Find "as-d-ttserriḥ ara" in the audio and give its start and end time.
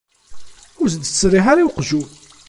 0.87-1.63